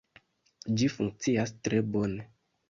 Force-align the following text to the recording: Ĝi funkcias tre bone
Ĝi 0.79 0.87
funkcias 0.93 1.53
tre 1.69 1.83
bone 1.97 2.27